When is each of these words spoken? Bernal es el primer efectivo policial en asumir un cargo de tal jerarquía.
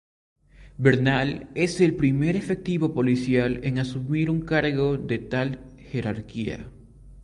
Bernal 0.79 1.51
es 1.53 1.79
el 1.79 1.95
primer 1.95 2.35
efectivo 2.35 2.91
policial 2.91 3.59
en 3.63 3.77
asumir 3.77 4.31
un 4.31 4.41
cargo 4.41 4.97
de 4.97 5.19
tal 5.19 5.59
jerarquía. 5.77 6.71